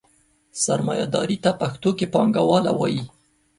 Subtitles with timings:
[0.63, 3.03] سرمایهداري ته پښتو کې پانګواله وایي.